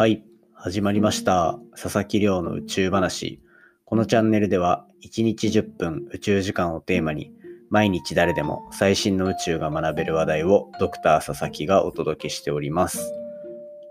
[0.00, 1.58] はい、始まりました。
[1.72, 3.38] 佐々木亮の宇宙話。
[3.84, 7.34] このチャンネルでは1日10分宇宙時間をテーマに
[7.68, 13.12] 毎日誰でも最新の宇宙が学べる話題をドクター佐々木がお届けしております。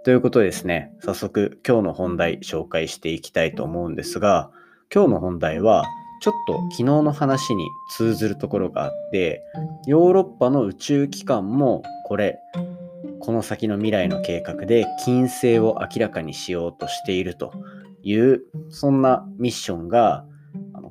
[0.04, 4.50] ということでですね、早速今日の本題紹介していきたいと思うんですが、
[4.92, 5.86] 今日の本題は
[6.24, 9.44] ちょっと昨日の話に通ずるところがあって、
[9.86, 12.40] ヨーロッパの宇宙機関もこれ
[13.20, 17.54] この先の未来の計画で金星を明らかにしようとしていると
[18.02, 20.26] いうそんなミッションが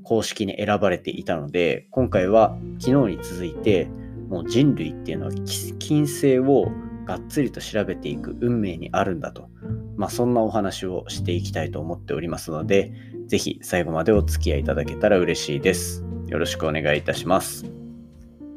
[0.05, 3.87] 公式に選ばれていたので今回は昨日に続いて
[4.29, 5.33] もう人類っていうのは
[5.79, 6.71] 金星を
[7.05, 9.49] がっつりと調べていく運命にあるんだと、
[9.97, 12.93] まあ、そんなお話をしていきたいと思っておりますので
[13.27, 16.05] ぜひ最後までお付き合いいただけたら嬉しいです。
[16.29, 17.65] よろしくお願いいたします。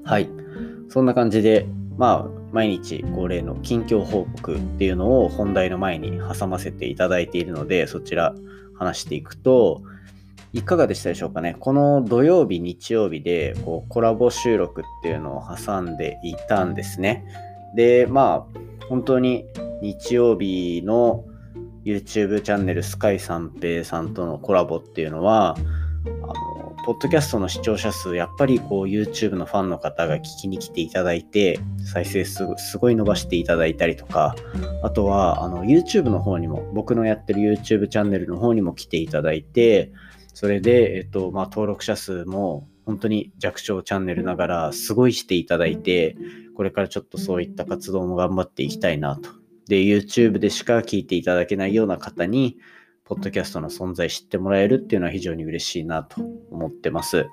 [0.03, 0.29] はい。
[0.89, 1.65] そんな感じで
[1.97, 8.35] まあ毎日恒例の近況報告っていうのを本題の前に挟ませていただいているのでそちら
[8.77, 9.81] 話していくと
[10.53, 11.55] いかがでしたでしょうかね？
[11.59, 17.23] この土曜日日曜日でこうコラボ収録っていうのを挟んでいたんですね。
[17.73, 19.45] でまあ本当に
[19.81, 21.23] 日曜日の
[21.85, 25.59] YouTube チャンネルスカイ三平さんとのコラボっていうのはあ
[26.57, 34.35] のポッドキャストの視聴者数、やっぱりこう YouTube のファンの方が聞きに来ていただいて、再生数すごい伸ばしていただいたりとか、
[34.81, 39.91] あとはあの YouTube の方にも、僕のやってる YouTube チャンネルの方にも来ていただいて、
[40.33, 46.17] それで、えっと、まあ、登録者数も本当に弱小チャンネルながらすごいしていただいて、
[46.55, 49.29] これからちょっとそういった活動も頑張っていきたいなと。
[49.67, 52.57] で、YouTube でしか聞いていただけないような方に、
[53.11, 57.25] ポッドキャストの存在知ってもらえるっていうのは非常に嬉しいなと思ってます。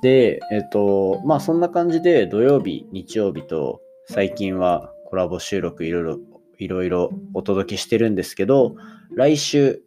[0.00, 6.18] で、えっ、と、まあそんな感じで土曜日、日曜日と最近はコラボ収録いろいろ
[6.58, 8.76] いろいろお届けしてるんですけど、
[9.14, 9.82] 来週、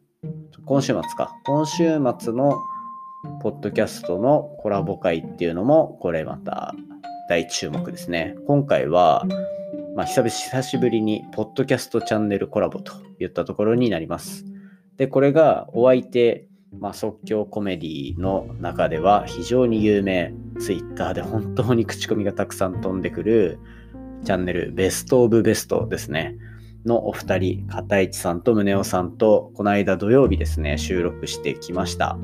[0.68, 2.62] 今週末か、今週末の
[3.42, 6.76] ポッドキャストのコラボ会っていうのも、これまた
[7.28, 8.36] 大注目ですね。
[8.46, 9.26] 今回は、
[9.96, 14.46] まあ、久々久しぶりに、ポッドキャストチャンネルコラボといったところになります。
[14.98, 16.48] で、これがお相手、
[16.80, 23.60] まあ、即興コメディの中では非常に有名、ツイッターで本当に口コミがたくさん飛んでくる
[24.26, 26.36] チャンネル、ベストオブベストですね。
[26.86, 32.18] のお二人、片市さんと宗男さんと、この間土曜日ですね、収録してきました。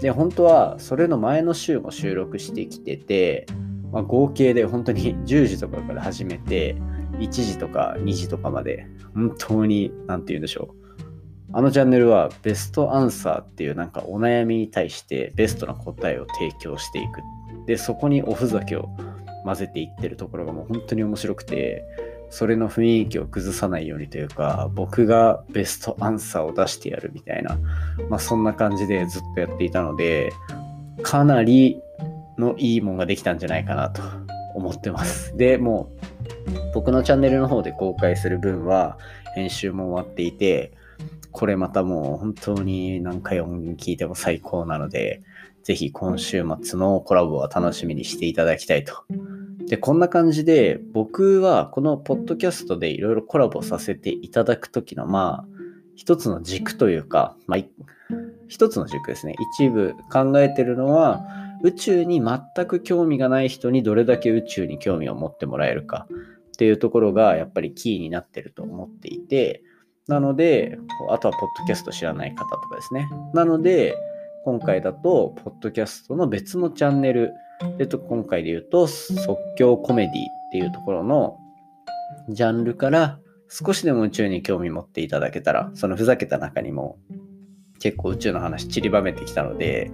[0.00, 3.46] で、本当はそれの前の週も収録してきてて、
[3.90, 6.76] まあ、合計で本当に10時とかから始めて、
[7.18, 10.81] 1時とか2時とかまで、本当に、なんて言うんでしょう。
[11.54, 17.20] あのチャンネルはベストアンサーっていうなんかお悩みに対してベストな答えを提供していく。
[17.66, 18.88] で、そこにおふざけを
[19.44, 21.84] 混ぜていってるところがもう本当に面白くて、
[22.30, 27.58] それの雰囲気を崩さないようにというか、僕がベストアンサーを出してやるみたいな、
[28.08, 30.32] まあそんな感じでずっとやっていたので、
[31.02, 31.78] かなり
[32.38, 34.00] のいいもんができたんじゃないかなと
[34.54, 35.36] 思ってます。
[35.36, 35.90] で、も
[36.46, 38.96] う僕のチャンネルの方で公開する分は
[39.34, 40.72] 編集も終わっていて、
[41.32, 45.22] これまたもう本当に何回音源聞いても最高なので、
[45.62, 49.04] ぜひ今週末のコラボは楽しみにしていただきたいと。
[49.66, 55.62] で、こんな感じで僕はこのポッドキャストでいろいろコラボさせていただくときのまあ
[55.94, 57.60] 一つの軸というか、まあ
[58.48, 59.34] 一つの軸ですね。
[59.56, 61.24] 一部考えてるのは
[61.62, 69.62] 宇宙に全く興味がない人にどれだけ宇宙に興味を持ってもらえるかっていうところがやっぱりキーになってると思っていて、
[70.08, 70.78] なので、
[71.10, 73.08] あとはポッドキャスト知らない方とかですね。
[73.34, 73.94] なので、
[74.44, 77.32] 今回だと、ポッドキャストの別のチャンネル、
[77.78, 80.14] でと今回で言うと、即興コメディっ
[80.50, 81.38] ていうところの
[82.28, 86.98] ジャンルから少しでも宇宙に興味持っていただけたら、そのふざけた中にも
[87.78, 89.90] 結構宇宙の話散りばめてきたので、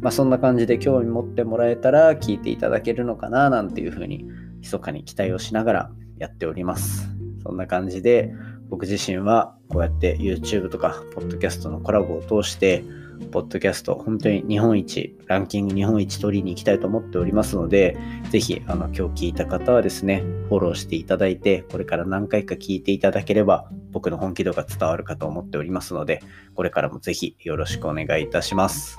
[0.00, 4.24] まあそんな感じで興味持ってもらえたら聞いていただけるのかななんていうふうに
[4.60, 7.08] 密かに期待をしながらやっております。
[7.42, 8.32] そんな感じで、
[8.72, 12.82] 僕自身はこうやって YouTube とか、ポッドキャストのコラボを通して、
[13.30, 17.98] ポッドキャスト、本当に日本一、ランキング日本一取りに行きたいと思っておりますので、
[18.30, 26.22] ぜひ、あの、今日聞いた方はですね、フォローしていただいて、これから何回か聞いていただければ、僕の本気度が伝わるかと思っておりますので、
[26.54, 28.96] これからもぜひよろしくお願いいたします。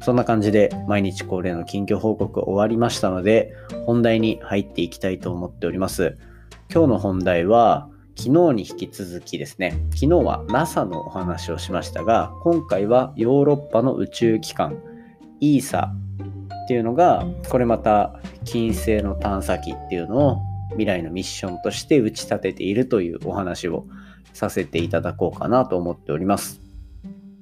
[0.00, 3.52] そんな感じで毎日恒例の近況報告終わりましたので、
[3.84, 6.16] 本題に入っていきたいと思っております。
[6.72, 14.78] 今日の本題は、昨日に引き続きですね、昨日は NASA のお話をしましたが、今回はヨーロッパの宇宙機関
[15.40, 20.38] ESA っていうのが、これまた金星の探査機っていうのを
[20.70, 23.86] 未来のミッションとして打ち立てているというお話を
[24.32, 26.60] させていただこうかなと思っております。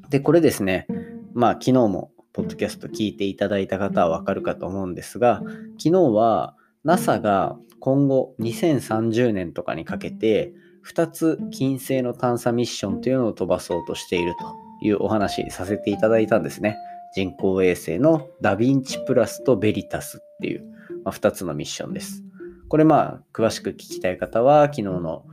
[0.09, 0.87] で、これですね、
[1.35, 5.43] まあ昨日もポッドキャスト聞いていただいた方はわかるかと思うんですが、
[5.79, 10.53] 昨日は NASA が今後2030年とかにかけて
[10.87, 16.77] 2つ金星の探査ミッションというのを飛ばそうとしているというお話させていただいたんですね。
[17.15, 20.65] 人工衛星のダヴィンチプラスとベリタスっていう、
[21.05, 22.23] まあ、2つのミッションです。
[22.69, 25.25] これまあ詳しく聞きたい方は昨日の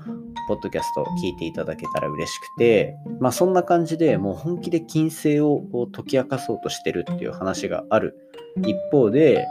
[0.48, 5.62] ポッドキャストを聞いていただけたら嬉しくて、まあそんな感じでもう本気で金星を
[5.94, 8.16] 解き明かそうとしてるっていう話がある
[8.64, 9.46] 一方で、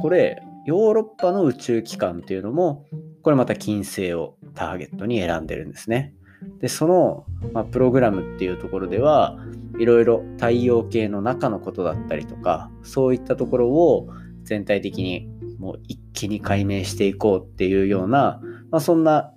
[0.00, 2.86] これヨーロッパの宇宙機関っていうのも、
[3.22, 6.14] これまた金星をターゲットに選んでるんですね。
[6.60, 9.38] で、その、まあ、プログラムっていうところでは、
[9.78, 14.08] いろいろ太陽系の中のことだったりとか、そういったところを
[14.44, 15.28] 全体的に
[15.58, 19.32] もう一気に解明していこうっていうような、まあ、そんな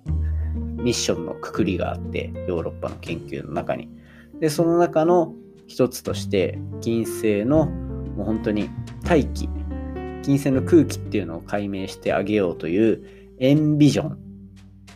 [0.54, 3.88] ミッションのくくりがあって、ヨーロッパの研究の中に。
[4.40, 5.34] で、その中の
[5.66, 8.70] 一つとして、金星のもう本当に
[9.04, 9.48] 大気、
[10.26, 14.18] 金星の空気っていうのを解明してあげようというエンビジョン、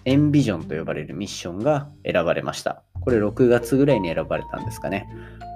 [0.05, 2.83] エンビジョンと呼ばれるミッションが選ばれました。
[3.01, 5.09] これ6月ぐらいに選ばれたんですかね。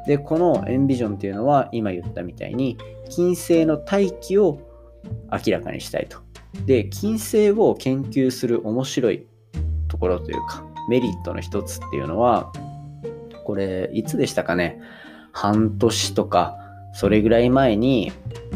[0.06, 2.78] で、このエンビジョンっていうのは今言ったみたいに
[3.10, 4.60] 金星の大気を
[5.32, 6.18] 明らかにしたいと。
[6.66, 9.26] で、金星を研究する面白い
[9.88, 12.52] ところというかメリットの一つっていうのは
[13.44, 14.80] これいつでしたかね
[15.32, 16.63] 半年とか
[16.94, 18.12] それぐらい前に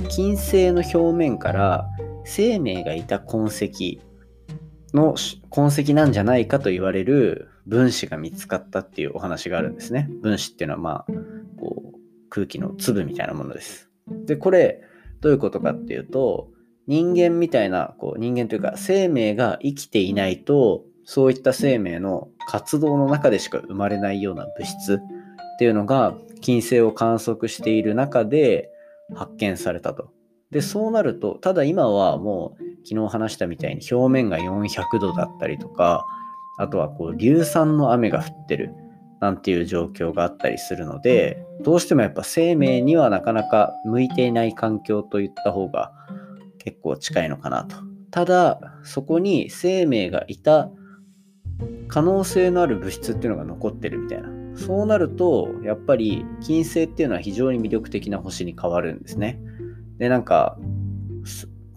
[0.09, 1.89] 金星の表面から
[2.25, 4.01] 生命がいた痕跡
[4.95, 5.17] の
[5.51, 10.09] 痕跡なんじゃないかと言われる分子が見つかったっていうお話があるんですね。
[10.23, 11.07] 分子っていうのはまあ
[11.59, 11.99] こう
[12.31, 13.91] 空気の粒みたいなものです。
[14.07, 14.83] でこれ
[15.21, 16.49] どういうことかっていうと
[16.87, 25.01] 人間みたいなこう人間というか生命が生きていないとそういった生命の活動の中でしか生まれないような物質
[25.59, 28.71] っていうのが金星を観測している中で
[29.17, 30.13] 発見されたと。
[30.53, 36.07] で、そうなると、ただ今はもう昨日話したみたいに表面が400度だったりとか、
[36.59, 38.73] あとはこう硫酸の雨が降ってる
[39.21, 45.91] なんていう状況があったりするので、どうしてもやっぱ生命にはなかなか向いていない環境といった方が
[46.59, 47.75] 結構近いのかなと。
[48.13, 50.71] ただ、そこに生命がいた
[51.89, 54.48] 可能性のある物質っていうのが残ってるみたいな。
[54.59, 59.41] そうなると、やっぱり金星っていうのは非常に魅力的な星に変わるんですね。
[59.99, 60.59] で、なんか、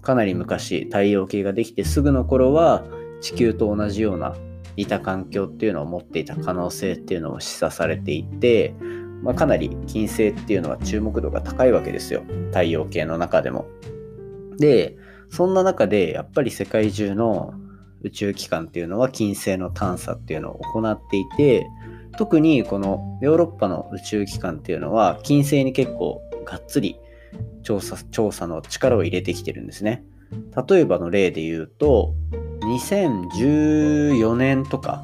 [0.01, 2.83] かなり昔、太陽系ができてすぐの頃は、
[3.21, 4.35] 地球と同じような
[4.75, 8.73] 似た環境っていうのを持っていた可能性っていうのを示唆されていて、
[9.21, 12.23] まあ、かなり金星っていうのは注目度が高いわけですよ。
[12.47, 13.67] 太陽系の中でも。
[14.57, 14.97] で、
[15.29, 17.53] そんな中でやっぱり世界中の
[18.01, 21.67] 宇宙機関っていうのは金星の探査っていうのを行っていて
[22.17, 26.97] 特にこのヨーロッパの宇宙機関っていうのは金星に結構がっつり
[27.63, 30.03] 調査調査の力を入れてきてるんですね。
[30.67, 32.13] 例えばの例で言うと
[32.61, 35.03] 2014年とか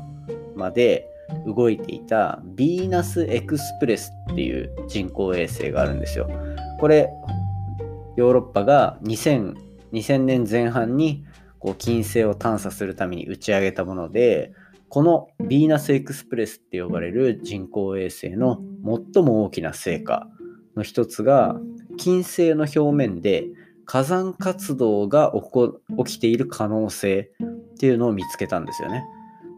[0.55, 1.05] まで
[1.45, 6.29] 動いていたヴィーナスエクスプレスっていう人工衛星があるんですよ。
[6.79, 7.09] これ
[8.15, 11.25] ヨーロッパが2000 2000年前半に
[11.59, 14.51] こう金星を探査するために打ち上げたもので、
[14.89, 18.61] このヴィーナスエクスプレスって呼ばれる人工衛星の
[19.13, 20.27] 最も大きな成果
[20.75, 21.59] の一つが、
[21.97, 23.47] 金星の表面で
[23.85, 25.33] 火山活動が
[26.05, 29.03] 起きている可能性っていうのを見つけたんですよね。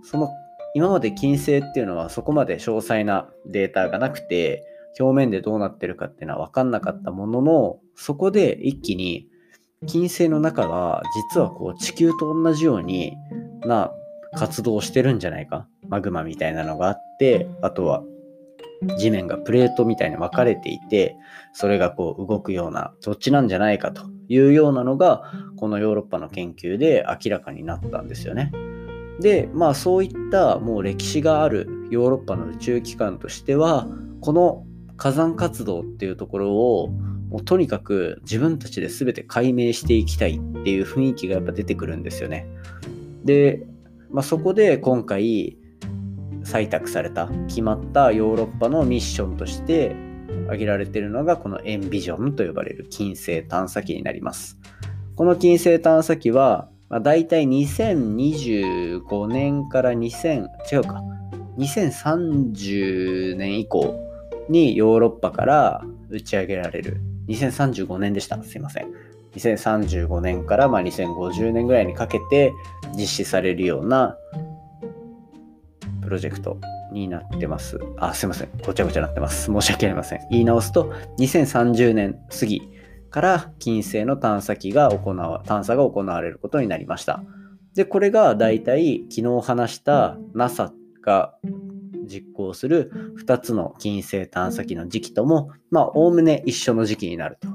[0.04, 0.30] その
[0.76, 4.64] 今まで金星っていうのはそこまで詳細なデータがなくて
[5.00, 9.28] 表面でどうなってるかっていうのは分かんなかったもののそこで一気に
[9.88, 11.02] 金星の中が
[11.34, 13.14] 実はこう地球と同じように
[13.66, 13.92] な
[14.36, 15.68] 活動をしてるんじゃないか？
[15.88, 18.04] マグマみたいなのがあってあとは
[18.98, 21.18] 地面がプレートみたいに分かれていて
[21.54, 25.24] それがこう動くようなそっちなんじゃないかというようなのが
[25.58, 28.52] このヨーロッパの研究で明らかになったんですよね。
[29.20, 33.88] でまあそういったもう歴史があるヨーロッパの宇宙機関としては
[34.22, 36.90] この火山活動っていうところを
[37.30, 42.48] もうとにかく自分たちで全て解明していきたいっていう雰囲気がやっぱ出てくるんですよね。
[43.24, 43.66] で、
[44.10, 45.58] まあ、そこで今回
[46.44, 49.96] 採択された決まったヨーロッパのミッションとして
[50.46, 54.58] 挙げられているのがこのエンビジョンと呼ばれる金星探査機になります。
[55.16, 61.04] この金星探査機は、まあ、大体2025年から2000違うか
[61.58, 64.00] 2030年以降
[64.48, 68.42] にヨーロッパから打ち上げられる2035年でした。
[68.42, 69.09] すいません。
[69.36, 72.54] 2035年からまあ2050年ぐらいにかけて
[72.96, 74.18] 実施されるような
[76.02, 76.58] プロジェクト
[76.92, 77.80] になってます。
[77.98, 78.50] あ、すいません。
[78.66, 79.46] ごちゃごちゃなってます。
[79.46, 80.20] 申し訳ありません。
[80.32, 82.62] 言い直すと、2030年過ぎ
[83.10, 87.24] から金星の探査機が行わ、探査が行われることになりました。
[87.76, 91.36] で、これがだいたい昨日話した NASA が
[92.06, 92.92] 実行する
[93.24, 97.48] 2つの金星探査機の時期とも、まあ、おおむね一緒の時期になると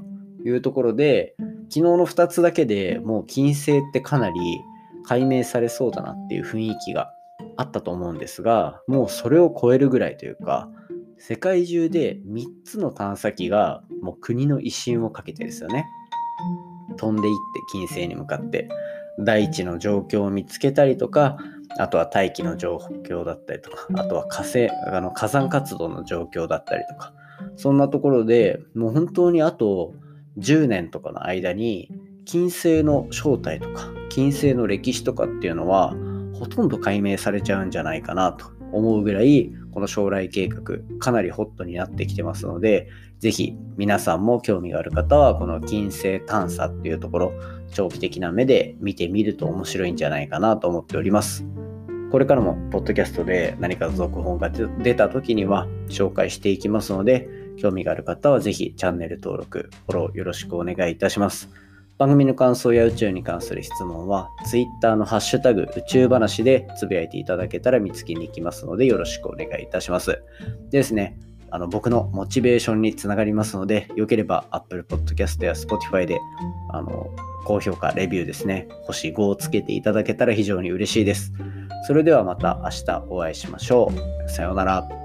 [0.47, 1.35] いうところで、
[1.69, 4.35] 昨日の2つだけでもう金星ってかなり
[5.05, 7.11] 解明されそうだなっていう雰囲気が
[7.57, 10.69] あったと思うんですが、もうそれを超えるぐらいというか、
[11.17, 15.85] 世界中で3つの探査機がもう国の威信をかけてですよね。
[16.97, 18.69] 飛んでいって金星に向かって。
[19.19, 21.37] 大地の状況を見つけたりとか、
[21.77, 27.13] あとは大気の状況だったりとか、あとは火星、あの火山活動の状況だったりとか、
[27.55, 29.93] そんなところでもう本当にあと
[30.37, 31.91] 10年とかの間に
[32.25, 35.95] 金星の正体とか金星の歴史とかっていうのは
[36.33, 40.61] ほとんど解明されちゃうんじゃないかなと思うぐらいこの将来計画
[40.99, 42.89] かなりホットになってきてますので
[43.19, 47.33] ぜひ皆さんも興味がある方はこの金星探査っていうところ
[47.73, 51.45] 長期的な目で見てみると面白いんじゃないかなと思っております。
[52.11, 61.49] これからもポッドキャストで何か続報が出た時には紹介していきますので興味がある方はぜひチャンネル登録、フォローよろしくお願いいたします。
[61.97, 70.21] 番組の感想や宇宙に関する質問は Twitter のハッシュタグ宇宙話でつぶやいていただけたら見つけに行きますのでよろしくお願いいたします。
[70.71, 71.17] でですね、
[71.51, 76.19] あの僕のモチベーションにつながりますので、よければ Apple Podcast や Spotify で
[76.69, 77.09] あの
[77.45, 81.31] 高評価、レビューですね、星5をつけていただけたら非常に嬉しいです。
[81.87, 83.89] それではまた明日お会いしましょ
[84.25, 84.29] う。
[84.29, 85.04] さようなら。